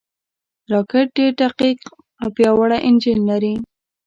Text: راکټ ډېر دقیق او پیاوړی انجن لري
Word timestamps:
راکټ 0.71 1.07
ډېر 1.17 1.31
دقیق 1.41 1.79
او 2.21 2.27
پیاوړی 2.35 2.79
انجن 2.87 3.19
لري 3.29 3.53